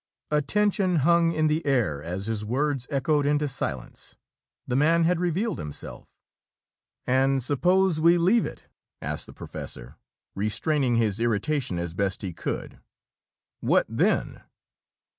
A 0.31 0.41
tension 0.41 0.95
hung 1.05 1.31
in 1.31 1.45
the 1.45 1.63
air, 1.63 2.01
as 2.01 2.25
his 2.25 2.43
words 2.43 2.87
echoed 2.89 3.27
into 3.27 3.47
silence. 3.47 4.17
The 4.65 4.75
man 4.75 5.03
had 5.03 5.19
revealed 5.19 5.59
himself. 5.59 6.17
"And 7.05 7.43
suppose 7.43 8.01
we 8.01 8.17
leave 8.17 8.47
it?" 8.47 8.67
asked 8.99 9.27
the 9.27 9.31
professor, 9.33 9.97
restraining 10.33 10.95
his 10.95 11.19
irritation 11.19 11.77
as 11.77 11.93
best 11.93 12.23
he 12.23 12.33
could. 12.33 12.79
"What 13.59 13.85
then?" 13.87 14.41